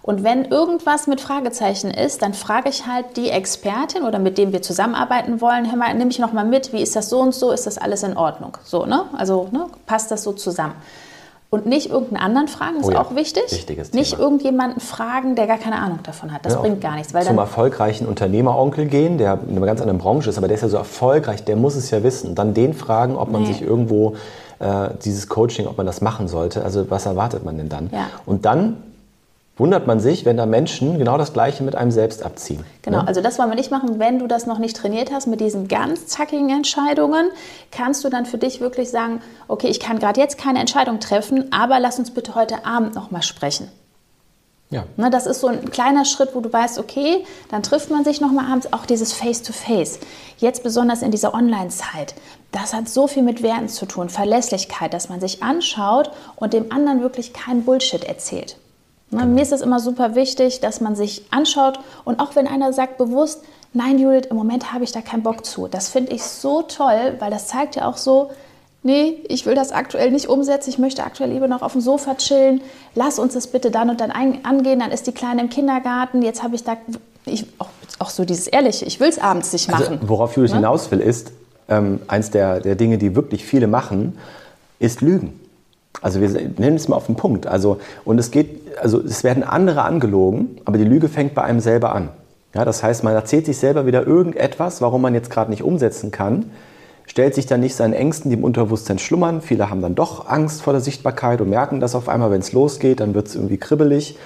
Und 0.03 0.25
wenn 0.25 0.43
irgendwas 0.43 1.07
mit 1.07 1.21
Fragezeichen 1.21 1.89
ist, 1.89 2.21
dann 2.21 2.33
frage 2.33 2.67
ich 2.67 2.85
halt 2.85 3.15
die 3.15 3.29
Expertin 3.29 4.03
oder 4.03 4.19
mit 4.19 4.37
dem 4.37 4.51
wir 4.51 4.61
zusammenarbeiten 4.61 5.39
wollen, 5.39 5.71
hör 5.71 5.77
mal, 5.77 5.93
nimm 5.95 6.09
mich 6.09 6.19
noch 6.19 6.33
mal 6.33 6.43
mit, 6.43 6.73
wie 6.73 6.81
ist 6.81 6.95
das 6.97 7.09
so 7.09 7.21
und 7.21 7.33
so, 7.33 7.51
ist 7.51 7.65
das 7.65 7.77
alles 7.77 8.03
in 8.03 8.17
Ordnung? 8.17 8.57
So, 8.65 8.85
ne? 8.85 9.05
Also 9.17 9.47
ne? 9.51 9.67
passt 9.85 10.11
das 10.11 10.23
so 10.23 10.33
zusammen? 10.33 10.73
Und 11.49 11.67
nicht 11.67 11.89
irgendeinen 11.89 12.21
anderen 12.21 12.47
fragen, 12.49 12.79
ist 12.81 12.87
oh 12.87 12.91
ja, 12.91 13.01
auch 13.01 13.15
wichtig. 13.15 13.43
Wichtiges 13.49 13.93
nicht 13.93 14.11
Thema. 14.15 14.23
irgendjemanden 14.23 14.81
fragen, 14.81 15.35
der 15.35 15.47
gar 15.47 15.59
keine 15.59 15.77
Ahnung 15.77 15.99
davon 16.03 16.33
hat. 16.33 16.45
Das 16.45 16.53
ja, 16.53 16.59
bringt 16.59 16.81
gar 16.81 16.95
nichts. 16.95 17.13
Weil 17.13 17.23
zum 17.23 17.37
erfolgreichen 17.37 18.07
Unternehmeronkel 18.07 18.87
gehen, 18.87 19.17
der 19.17 19.39
in 19.47 19.55
einer 19.55 19.65
ganz 19.67 19.79
anderen 19.79 19.99
Branche 19.99 20.31
ist, 20.31 20.37
aber 20.37 20.47
der 20.47 20.55
ist 20.55 20.63
ja 20.63 20.69
so 20.69 20.77
erfolgreich, 20.77 21.45
der 21.45 21.55
muss 21.55 21.75
es 21.75 21.91
ja 21.91 22.03
wissen. 22.03 22.35
dann 22.35 22.53
den 22.53 22.73
fragen, 22.73 23.15
ob 23.15 23.31
man 23.31 23.43
nee. 23.43 23.49
sich 23.49 23.61
irgendwo 23.61 24.15
äh, 24.59 24.89
dieses 25.05 25.29
Coaching, 25.29 25.67
ob 25.67 25.77
man 25.77 25.85
das 25.85 26.01
machen 26.01 26.27
sollte. 26.27 26.65
Also 26.65 26.89
was 26.89 27.05
erwartet 27.05 27.45
man 27.45 27.55
denn 27.55 27.69
dann? 27.69 27.89
Ja. 27.93 28.07
Und 28.25 28.45
dann 28.45 28.77
wundert 29.57 29.85
man 29.85 29.99
sich, 29.99 30.25
wenn 30.25 30.35
da 30.35 30.45
Menschen 30.45 30.97
genau 30.97 31.17
das 31.17 31.33
Gleiche 31.33 31.63
mit 31.63 31.75
einem 31.75 31.91
selbst 31.91 32.23
abziehen. 32.23 32.63
Genau, 32.81 33.01
ne? 33.01 33.07
also 33.07 33.21
das 33.21 33.37
wollen 33.37 33.49
wir 33.49 33.55
nicht 33.55 33.71
machen. 33.71 33.99
Wenn 33.99 34.19
du 34.19 34.27
das 34.27 34.47
noch 34.47 34.57
nicht 34.57 34.75
trainiert 34.75 35.11
hast 35.11 35.27
mit 35.27 35.41
diesen 35.41 35.67
ganz 35.67 36.07
zackigen 36.07 36.49
Entscheidungen, 36.49 37.29
kannst 37.71 38.03
du 38.03 38.09
dann 38.09 38.25
für 38.25 38.37
dich 38.37 38.61
wirklich 38.61 38.89
sagen, 38.89 39.21
okay, 39.47 39.67
ich 39.67 39.79
kann 39.79 39.99
gerade 39.99 40.19
jetzt 40.19 40.37
keine 40.37 40.59
Entscheidung 40.59 40.99
treffen, 40.99 41.51
aber 41.51 41.79
lass 41.79 41.99
uns 41.99 42.11
bitte 42.11 42.33
heute 42.35 42.65
Abend 42.65 42.95
noch 42.95 43.11
mal 43.11 43.21
sprechen. 43.21 43.69
Ja. 44.71 44.85
Ne, 44.97 45.11
das 45.11 45.27
ist 45.27 45.39
so 45.39 45.47
ein 45.47 45.69
kleiner 45.69 46.03
Schritt, 46.03 46.29
wo 46.33 46.39
du 46.41 46.51
weißt, 46.51 46.79
okay, 46.79 47.23
dann 47.51 47.61
trifft 47.61 47.91
man 47.91 48.03
sich 48.03 48.21
noch 48.21 48.31
mal 48.31 48.51
abends, 48.51 48.73
auch 48.73 48.87
dieses 48.87 49.13
Face-to-Face. 49.13 49.99
-face. 49.99 49.99
Jetzt 50.39 50.63
besonders 50.63 51.03
in 51.03 51.11
dieser 51.11 51.35
Online-Zeit. 51.35 52.15
Das 52.51 52.73
hat 52.73 52.89
so 52.89 53.07
viel 53.07 53.21
mit 53.21 53.43
Werten 53.43 53.69
zu 53.69 53.85
tun, 53.85 54.09
Verlässlichkeit, 54.09 54.95
dass 54.95 55.09
man 55.09 55.19
sich 55.19 55.43
anschaut 55.43 56.09
und 56.37 56.53
dem 56.53 56.71
anderen 56.71 57.01
wirklich 57.01 57.33
keinen 57.33 57.65
Bullshit 57.65 58.03
erzählt. 58.03 58.57
Genau. 59.13 59.25
Mir 59.25 59.41
ist 59.41 59.51
es 59.51 59.61
immer 59.61 59.79
super 59.79 60.15
wichtig, 60.15 60.59
dass 60.59 60.81
man 60.81 60.95
sich 60.95 61.23
anschaut 61.31 61.79
und 62.05 62.19
auch 62.19 62.35
wenn 62.35 62.47
einer 62.47 62.73
sagt 62.73 62.97
bewusst, 62.97 63.41
nein 63.73 63.99
Judith, 63.99 64.27
im 64.29 64.37
Moment 64.37 64.73
habe 64.73 64.83
ich 64.83 64.91
da 64.91 65.01
keinen 65.01 65.23
Bock 65.23 65.45
zu. 65.45 65.67
Das 65.67 65.89
finde 65.89 66.13
ich 66.13 66.23
so 66.23 66.63
toll, 66.63 67.15
weil 67.19 67.31
das 67.31 67.47
zeigt 67.47 67.75
ja 67.75 67.87
auch 67.87 67.97
so, 67.97 68.31
nee, 68.83 69.17
ich 69.27 69.45
will 69.45 69.55
das 69.55 69.71
aktuell 69.71 70.11
nicht 70.11 70.27
umsetzen, 70.27 70.69
ich 70.69 70.77
möchte 70.77 71.03
aktuell 71.03 71.31
lieber 71.31 71.47
noch 71.47 71.61
auf 71.61 71.73
dem 71.73 71.81
Sofa 71.81 72.15
chillen, 72.15 72.61
lass 72.95 73.19
uns 73.19 73.33
das 73.33 73.47
bitte 73.47 73.71
dann 73.71 73.89
und 73.89 74.01
dann 74.01 74.11
angehen, 74.11 74.79
dann 74.79 74.91
ist 74.91 75.07
die 75.07 75.11
Kleine 75.11 75.41
im 75.41 75.49
Kindergarten, 75.49 76.21
jetzt 76.21 76.43
habe 76.43 76.55
ich 76.55 76.63
da, 76.63 76.77
ich, 77.25 77.45
auch, 77.59 77.69
auch, 77.99 78.09
so 78.09 78.25
dieses 78.25 78.47
Ehrliche, 78.47 78.85
ich 78.85 78.99
will 78.99 79.09
es 79.09 79.19
abends 79.19 79.53
nicht 79.53 79.69
also, 79.69 79.83
machen. 79.83 79.95
Also, 79.95 80.09
worauf 80.09 80.35
Judith 80.35 80.51
ne? 80.51 80.57
hinaus 80.57 80.91
will, 80.91 80.99
ist, 80.99 81.31
ähm, 81.69 82.01
eins 82.07 82.31
der, 82.31 82.59
der 82.59 82.75
Dinge, 82.75 82.97
die 82.97 83.15
wirklich 83.15 83.45
viele 83.45 83.67
machen, 83.67 84.17
ist 84.79 85.01
Lügen. 85.01 85.39
Also 86.01 86.19
wir 86.21 86.29
nennen 86.29 86.75
es 86.75 86.87
mal 86.87 86.95
auf 86.95 87.05
den 87.05 87.15
Punkt. 87.15 87.47
Also, 87.47 87.79
und 88.03 88.19
es 88.19 88.31
geht, 88.31 88.77
also 88.81 88.99
es 88.99 89.23
werden 89.23 89.43
andere 89.43 89.83
angelogen, 89.83 90.57
aber 90.65 90.77
die 90.77 90.83
Lüge 90.83 91.07
fängt 91.07 91.33
bei 91.33 91.43
einem 91.43 91.59
selber 91.59 91.93
an. 91.95 92.09
Ja, 92.53 92.65
das 92.65 92.83
heißt, 92.83 93.03
man 93.03 93.13
erzählt 93.13 93.45
sich 93.45 93.57
selber 93.57 93.85
wieder 93.85 94.05
irgendetwas, 94.05 94.81
warum 94.81 95.01
man 95.01 95.13
jetzt 95.13 95.29
gerade 95.31 95.49
nicht 95.49 95.63
umsetzen 95.63 96.11
kann, 96.11 96.51
stellt 97.07 97.35
sich 97.35 97.47
dann 97.47 97.61
nicht 97.61 97.75
seinen 97.75 97.93
Ängsten, 97.93 98.29
die 98.29 98.37
im 98.37 98.43
Unterbewusstsein 98.43 98.99
schlummern. 98.99 99.41
Viele 99.41 99.69
haben 99.69 99.81
dann 99.81 99.95
doch 99.95 100.29
Angst 100.29 100.61
vor 100.61 100.73
der 100.73 100.81
Sichtbarkeit 100.81 101.41
und 101.41 101.49
merken 101.49 101.79
das 101.79 101.95
auf 101.95 102.07
einmal, 102.09 102.31
wenn 102.31 102.41
es 102.41 102.53
losgeht, 102.53 102.99
dann 102.99 103.13
wird 103.13 103.27
es 103.27 103.35
irgendwie 103.35 103.57
kribbelig. 103.57 104.17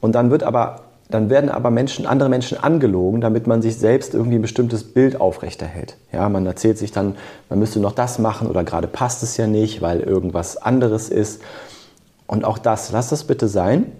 Und 0.00 0.14
dann 0.14 0.30
wird 0.30 0.42
aber 0.42 0.83
dann 1.10 1.28
werden 1.28 1.50
aber 1.50 1.70
Menschen, 1.70 2.06
andere 2.06 2.28
Menschen 2.28 2.58
angelogen, 2.58 3.20
damit 3.20 3.46
man 3.46 3.60
sich 3.60 3.76
selbst 3.76 4.14
irgendwie 4.14 4.36
ein 4.36 4.42
bestimmtes 4.42 4.84
Bild 4.84 5.20
aufrechterhält. 5.20 5.96
Ja, 6.12 6.28
man 6.28 6.46
erzählt 6.46 6.78
sich 6.78 6.92
dann, 6.92 7.16
man 7.50 7.58
müsste 7.58 7.78
noch 7.78 7.92
das 7.92 8.18
machen 8.18 8.48
oder 8.48 8.64
gerade 8.64 8.88
passt 8.88 9.22
es 9.22 9.36
ja 9.36 9.46
nicht, 9.46 9.82
weil 9.82 10.00
irgendwas 10.00 10.56
anderes 10.56 11.10
ist. 11.10 11.42
Und 12.26 12.44
auch 12.44 12.58
das, 12.58 12.90
lass 12.90 13.10
das 13.10 13.24
bitte 13.24 13.48
sein. 13.48 13.92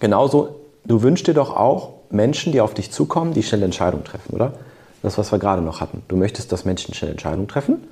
Genauso, 0.00 0.56
du 0.84 1.02
wünschst 1.02 1.28
dir 1.28 1.34
doch 1.34 1.56
auch 1.56 1.90
Menschen, 2.10 2.52
die 2.52 2.60
auf 2.60 2.74
dich 2.74 2.90
zukommen, 2.90 3.32
die 3.32 3.42
schnelle 3.42 3.66
Entscheidungen 3.66 4.04
treffen, 4.04 4.34
oder? 4.34 4.54
Das, 5.02 5.16
was 5.18 5.30
wir 5.30 5.38
gerade 5.38 5.62
noch 5.62 5.80
hatten. 5.80 6.02
Du 6.08 6.16
möchtest, 6.16 6.50
dass 6.50 6.64
Menschen 6.64 6.94
schnelle 6.94 7.12
Entscheidungen 7.12 7.46
treffen, 7.46 7.84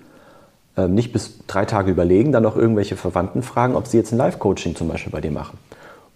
ähm, 0.76 0.94
nicht 0.94 1.12
bis 1.12 1.38
drei 1.46 1.64
Tage 1.64 1.92
überlegen, 1.92 2.32
dann 2.32 2.42
noch 2.42 2.56
irgendwelche 2.56 2.96
Verwandten 2.96 3.42
fragen, 3.42 3.76
ob 3.76 3.86
sie 3.86 3.96
jetzt 3.96 4.10
ein 4.10 4.18
Live-Coaching 4.18 4.74
zum 4.74 4.88
Beispiel 4.88 5.12
bei 5.12 5.20
dir 5.20 5.30
machen 5.30 5.58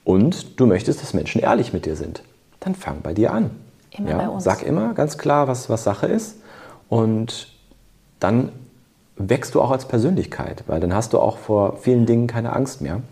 und 0.04 0.58
du 0.60 0.66
möchtest, 0.66 1.02
dass 1.02 1.14
Menschen 1.14 1.40
ehrlich 1.40 1.72
mit 1.72 1.86
dir 1.86 1.96
sind, 1.96 2.22
dann 2.60 2.74
fang 2.74 3.00
bei 3.02 3.14
dir 3.14 3.32
an. 3.32 3.50
Immer 3.90 4.10
ja? 4.10 4.16
bei 4.18 4.28
uns. 4.28 4.44
Sag 4.44 4.62
immer 4.62 4.94
ganz 4.94 5.18
klar, 5.18 5.48
was, 5.48 5.68
was 5.68 5.84
Sache 5.84 6.06
ist 6.06 6.36
und 6.88 7.48
dann 8.20 8.52
wächst 9.16 9.54
du 9.54 9.60
auch 9.60 9.70
als 9.70 9.86
Persönlichkeit, 9.86 10.64
weil 10.66 10.80
dann 10.80 10.94
hast 10.94 11.12
du 11.12 11.18
auch 11.18 11.38
vor 11.38 11.76
vielen 11.78 12.06
Dingen 12.06 12.26
keine 12.26 12.52
Angst 12.54 12.80
mehr. 12.80 13.02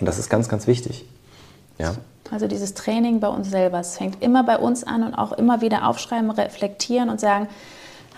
Und 0.00 0.06
das 0.06 0.18
ist 0.18 0.28
ganz, 0.28 0.48
ganz 0.48 0.66
wichtig. 0.66 1.04
Ja. 1.78 1.94
Also 2.30 2.46
dieses 2.46 2.74
Training 2.74 3.20
bei 3.20 3.28
uns 3.28 3.50
selber, 3.50 3.80
es 3.80 3.98
fängt 3.98 4.22
immer 4.22 4.42
bei 4.42 4.56
uns 4.56 4.84
an 4.84 5.04
und 5.04 5.14
auch 5.14 5.32
immer 5.32 5.60
wieder 5.60 5.86
aufschreiben, 5.86 6.30
reflektieren 6.30 7.10
und 7.10 7.20
sagen, 7.20 7.46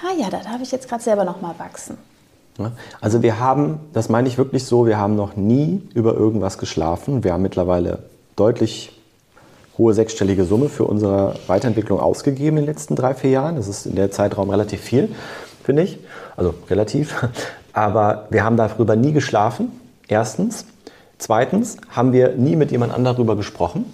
ah 0.02 0.14
ja, 0.18 0.30
da 0.30 0.38
darf 0.38 0.60
ich 0.62 0.70
jetzt 0.70 0.88
gerade 0.88 1.02
selber 1.02 1.24
noch 1.24 1.40
mal 1.40 1.54
wachsen. 1.58 1.98
Also 3.00 3.22
wir 3.22 3.40
haben, 3.40 3.80
das 3.92 4.08
meine 4.08 4.28
ich 4.28 4.38
wirklich 4.38 4.64
so, 4.64 4.86
wir 4.86 4.98
haben 4.98 5.16
noch 5.16 5.36
nie 5.36 5.82
über 5.94 6.14
irgendwas 6.14 6.58
geschlafen. 6.58 7.24
Wir 7.24 7.32
haben 7.32 7.42
mittlerweile 7.42 8.04
deutlich 8.36 8.92
hohe 9.76 9.92
sechsstellige 9.92 10.44
Summe 10.44 10.68
für 10.68 10.84
unsere 10.84 11.34
Weiterentwicklung 11.48 11.98
ausgegeben 11.98 12.58
in 12.58 12.64
den 12.64 12.72
letzten 12.72 12.94
drei, 12.94 13.14
vier 13.14 13.30
Jahren. 13.30 13.56
Das 13.56 13.66
ist 13.66 13.86
in 13.86 13.96
der 13.96 14.10
Zeitraum 14.10 14.50
relativ 14.50 14.80
viel, 14.80 15.08
finde 15.64 15.82
ich. 15.82 15.98
Also 16.36 16.54
relativ. 16.70 17.26
Aber 17.72 18.28
wir 18.30 18.44
haben 18.44 18.56
darüber 18.56 18.94
nie 18.94 19.12
geschlafen, 19.12 19.72
erstens. 20.06 20.66
Zweitens 21.18 21.76
haben 21.90 22.12
wir 22.12 22.36
nie 22.36 22.54
mit 22.54 22.70
jemand 22.70 22.92
anderem 22.92 23.16
darüber 23.16 23.36
gesprochen. 23.36 23.86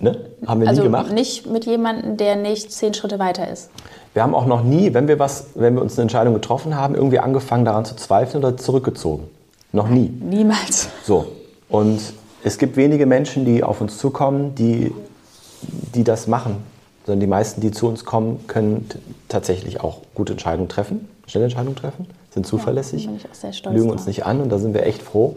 Ne? 0.00 0.18
Haben 0.46 0.60
wir 0.60 0.68
also 0.68 0.82
nie 0.82 0.86
gemacht. 0.86 1.12
Nicht 1.12 1.46
mit 1.46 1.66
jemandem, 1.66 2.16
der 2.16 2.36
nicht 2.36 2.72
zehn 2.72 2.94
Schritte 2.94 3.18
weiter 3.18 3.50
ist. 3.50 3.70
Wir 4.12 4.22
haben 4.22 4.34
auch 4.34 4.46
noch 4.46 4.62
nie, 4.62 4.94
wenn 4.94 5.08
wir, 5.08 5.18
was, 5.18 5.48
wenn 5.54 5.74
wir 5.74 5.82
uns 5.82 5.94
eine 5.94 6.02
Entscheidung 6.02 6.34
getroffen 6.34 6.76
haben, 6.76 6.94
irgendwie 6.94 7.18
angefangen 7.18 7.64
daran 7.64 7.84
zu 7.84 7.96
zweifeln 7.96 8.44
oder 8.44 8.56
zurückgezogen. 8.56 9.24
Noch 9.72 9.88
nie. 9.88 10.08
Niemals. 10.08 10.88
So. 11.04 11.26
Und 11.68 12.00
es 12.44 12.58
gibt 12.58 12.76
wenige 12.76 13.06
Menschen, 13.06 13.44
die 13.44 13.64
auf 13.64 13.80
uns 13.80 13.98
zukommen, 13.98 14.54
die, 14.54 14.92
die 15.94 16.04
das 16.04 16.28
machen. 16.28 16.58
Sondern 17.06 17.20
die 17.20 17.26
meisten, 17.26 17.60
die 17.60 17.70
zu 17.70 17.88
uns 17.88 18.04
kommen, 18.04 18.46
können 18.46 18.88
tatsächlich 19.28 19.80
auch 19.80 19.98
gute 20.14 20.32
Entscheidungen 20.34 20.68
treffen, 20.68 21.08
schnelle 21.26 21.46
Entscheidungen 21.46 21.76
treffen, 21.76 22.06
sind 22.30 22.46
zuverlässig, 22.46 23.06
ja, 23.06 23.70
lügen 23.70 23.90
uns 23.90 24.06
nicht 24.06 24.26
an 24.26 24.40
und 24.40 24.50
da 24.50 24.58
sind 24.58 24.74
wir 24.74 24.84
echt 24.84 25.02
froh. 25.02 25.36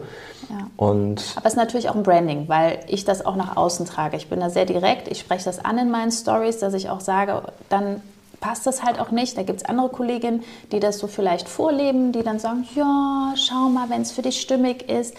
Ja. 0.50 0.66
Und 0.76 1.22
Aber 1.36 1.46
es 1.46 1.52
ist 1.52 1.56
natürlich 1.56 1.88
auch 1.88 1.94
ein 1.94 2.02
Branding, 2.02 2.48
weil 2.48 2.80
ich 2.86 3.04
das 3.04 3.24
auch 3.24 3.36
nach 3.36 3.56
außen 3.56 3.86
trage. 3.86 4.16
Ich 4.16 4.28
bin 4.28 4.40
da 4.40 4.50
sehr 4.50 4.64
direkt, 4.64 5.08
ich 5.08 5.20
spreche 5.20 5.44
das 5.44 5.64
an 5.64 5.78
in 5.78 5.90
meinen 5.90 6.10
Stories, 6.10 6.58
dass 6.58 6.74
ich 6.74 6.90
auch 6.90 7.00
sage, 7.00 7.42
dann 7.68 8.02
passt 8.40 8.66
das 8.66 8.82
halt 8.82 9.00
auch 9.00 9.10
nicht. 9.10 9.36
Da 9.36 9.42
gibt 9.42 9.60
es 9.60 9.64
andere 9.64 9.88
Kolleginnen, 9.88 10.44
die 10.72 10.80
das 10.80 10.98
so 10.98 11.06
vielleicht 11.06 11.48
vorleben, 11.48 12.12
die 12.12 12.22
dann 12.22 12.38
sagen, 12.38 12.66
ja, 12.74 13.34
schau 13.36 13.68
mal, 13.68 13.90
wenn 13.90 14.02
es 14.02 14.12
für 14.12 14.22
dich 14.22 14.40
stimmig 14.40 14.88
ist. 14.88 15.14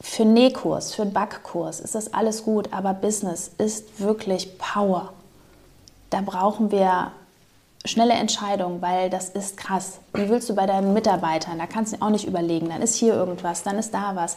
Für 0.00 0.22
einen 0.22 0.34
Nähkurs, 0.34 0.94
für 0.94 1.02
einen 1.02 1.12
Backkurs 1.12 1.80
ist 1.80 1.94
das 1.94 2.12
alles 2.14 2.44
gut, 2.44 2.72
aber 2.72 2.94
Business 2.94 3.50
ist 3.58 4.00
wirklich 4.00 4.58
Power. 4.58 5.12
Da 6.10 6.20
brauchen 6.20 6.70
wir 6.70 7.10
schnelle 7.86 8.14
Entscheidungen, 8.14 8.82
weil 8.82 9.10
das 9.10 9.28
ist 9.28 9.56
krass. 9.56 9.98
Wie 10.14 10.28
willst 10.28 10.48
du 10.48 10.54
bei 10.54 10.66
deinen 10.66 10.92
Mitarbeitern? 10.92 11.58
Da 11.58 11.66
kannst 11.66 11.92
du 11.92 12.02
auch 12.02 12.10
nicht 12.10 12.26
überlegen, 12.26 12.68
dann 12.68 12.82
ist 12.82 12.96
hier 12.96 13.14
irgendwas, 13.14 13.62
dann 13.62 13.78
ist 13.78 13.94
da 13.94 14.12
was. 14.14 14.36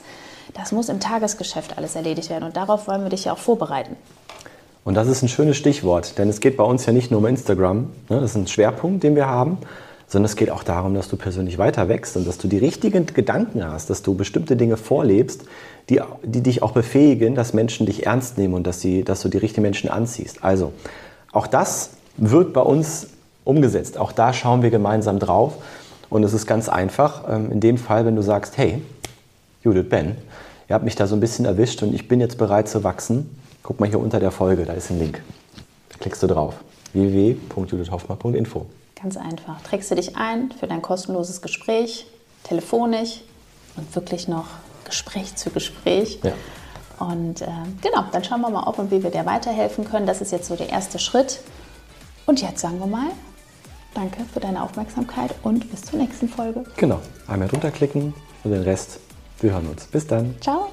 Das 0.53 0.71
muss 0.71 0.89
im 0.89 0.99
Tagesgeschäft 0.99 1.77
alles 1.77 1.95
erledigt 1.95 2.29
werden 2.29 2.43
und 2.43 2.55
darauf 2.55 2.87
wollen 2.87 3.03
wir 3.03 3.09
dich 3.09 3.25
ja 3.25 3.33
auch 3.33 3.37
vorbereiten. 3.37 3.95
Und 4.83 4.95
das 4.95 5.07
ist 5.07 5.21
ein 5.21 5.29
schönes 5.29 5.57
Stichwort, 5.57 6.17
denn 6.17 6.29
es 6.29 6.39
geht 6.39 6.57
bei 6.57 6.63
uns 6.63 6.85
ja 6.85 6.93
nicht 6.93 7.11
nur 7.11 7.19
um 7.19 7.25
Instagram, 7.25 7.89
ne, 8.09 8.21
das 8.21 8.31
ist 8.31 8.35
ein 8.35 8.47
Schwerpunkt, 8.47 9.03
den 9.03 9.15
wir 9.15 9.27
haben, 9.27 9.57
sondern 10.07 10.25
es 10.25 10.35
geht 10.35 10.49
auch 10.49 10.63
darum, 10.63 10.95
dass 10.95 11.09
du 11.09 11.17
persönlich 11.17 11.57
weiter 11.59 11.87
wächst 11.87 12.17
und 12.17 12.27
dass 12.27 12.39
du 12.39 12.47
die 12.47 12.57
richtigen 12.57 13.05
Gedanken 13.05 13.63
hast, 13.63 13.91
dass 13.91 14.01
du 14.01 14.15
bestimmte 14.15 14.55
Dinge 14.55 14.77
vorlebst, 14.77 15.43
die, 15.89 16.01
die 16.23 16.41
dich 16.41 16.63
auch 16.63 16.71
befähigen, 16.71 17.35
dass 17.35 17.53
Menschen 17.53 17.85
dich 17.85 18.07
ernst 18.07 18.37
nehmen 18.37 18.55
und 18.55 18.65
dass, 18.65 18.81
sie, 18.81 19.03
dass 19.03 19.21
du 19.21 19.29
die 19.29 19.37
richtigen 19.37 19.61
Menschen 19.61 19.89
anziehst. 19.89 20.43
Also, 20.43 20.73
auch 21.31 21.45
das 21.45 21.91
wird 22.17 22.53
bei 22.53 22.61
uns 22.61 23.07
umgesetzt. 23.49 23.97
Auch 23.97 24.11
da 24.11 24.31
schauen 24.31 24.61
wir 24.61 24.69
gemeinsam 24.69 25.19
drauf. 25.19 25.55
Und 26.09 26.23
es 26.23 26.33
ist 26.33 26.47
ganz 26.47 26.69
einfach. 26.69 27.23
Ähm, 27.29 27.51
in 27.51 27.59
dem 27.59 27.77
Fall, 27.77 28.05
wenn 28.05 28.15
du 28.15 28.21
sagst, 28.21 28.57
hey, 28.57 28.81
Judith, 29.63 29.89
Ben, 29.89 30.15
ihr 30.67 30.75
habt 30.75 30.85
mich 30.85 30.95
da 30.95 31.07
so 31.07 31.15
ein 31.15 31.19
bisschen 31.19 31.45
erwischt 31.45 31.83
und 31.83 31.93
ich 31.93 32.07
bin 32.07 32.19
jetzt 32.19 32.37
bereit 32.37 32.69
zu 32.69 32.83
wachsen, 32.83 33.29
Guck 33.69 33.79
mal 33.79 33.87
hier 33.87 33.99
unter 33.99 34.19
der 34.19 34.31
Folge, 34.31 34.65
da 34.65 34.73
ist 34.73 34.89
ein 34.89 34.99
Link. 34.99 35.21
Da 35.89 35.97
klickst 35.99 36.23
du 36.23 36.27
drauf. 36.27 36.55
www.judithhoffmann.info. 36.93 38.65
Ganz 39.01 39.17
einfach. 39.17 39.61
Trägst 39.61 39.91
du 39.91 39.95
dich 39.95 40.15
ein 40.17 40.51
für 40.51 40.67
dein 40.67 40.81
kostenloses 40.81 41.41
Gespräch, 41.41 42.07
telefonisch 42.43 43.21
und 43.75 43.93
wirklich 43.95 44.27
noch 44.27 44.47
Gespräch 44.85 45.35
zu 45.35 45.51
Gespräch. 45.51 46.19
Ja. 46.23 46.31
Und 46.99 47.41
äh, 47.41 47.47
genau, 47.81 48.05
dann 48.11 48.23
schauen 48.23 48.41
wir 48.41 48.49
mal, 48.49 48.63
ob 48.63 48.79
und 48.79 48.91
wie 48.91 49.03
wir 49.03 49.11
dir 49.11 49.25
weiterhelfen 49.25 49.85
können. 49.85 50.07
Das 50.07 50.19
ist 50.19 50.31
jetzt 50.31 50.47
so 50.47 50.55
der 50.55 50.69
erste 50.69 50.97
Schritt. 50.99 51.41
Und 52.25 52.41
jetzt 52.41 52.61
sagen 52.61 52.79
wir 52.79 52.87
mal, 52.87 53.11
danke 53.99 54.23
für 54.33 54.39
deine 54.39 54.63
Aufmerksamkeit 54.63 55.35
und 55.43 55.69
bis 55.69 55.81
zur 55.81 55.99
nächsten 55.99 56.29
Folge. 56.29 56.63
Genau, 56.77 56.99
einmal 57.27 57.49
runterklicken 57.49 58.13
und 58.43 58.51
den 58.51 58.63
Rest, 58.63 58.99
wir 59.41 59.51
hören 59.51 59.67
uns. 59.67 59.85
Bis 59.87 60.07
dann. 60.07 60.35
Ciao. 60.39 60.71